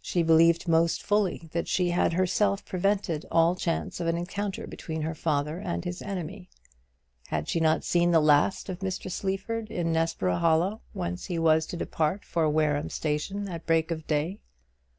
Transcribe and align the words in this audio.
She 0.00 0.22
believed 0.22 0.68
most 0.68 1.02
fully 1.02 1.50
that 1.52 1.68
she 1.68 1.90
had 1.90 2.14
herself 2.14 2.64
prevented 2.64 3.26
all 3.30 3.54
chance 3.54 4.00
of 4.00 4.06
an 4.06 4.16
encounter 4.16 4.66
between 4.66 5.02
her 5.02 5.14
father 5.14 5.58
and 5.58 5.84
his 5.84 6.00
enemy. 6.00 6.48
Had 7.26 7.46
she 7.46 7.60
not 7.60 7.84
seen 7.84 8.10
the 8.10 8.20
last 8.22 8.70
of 8.70 8.78
Mr. 8.78 9.10
Sleaford 9.12 9.70
in 9.70 9.92
Nessborough 9.92 10.36
Hollow, 10.38 10.80
whence 10.94 11.26
he 11.26 11.38
was 11.38 11.66
to 11.66 11.76
depart 11.76 12.24
for 12.24 12.48
Wareham 12.48 12.88
station 12.88 13.50
at 13.50 13.66
break 13.66 13.90
of 13.90 14.06
day? 14.06 14.40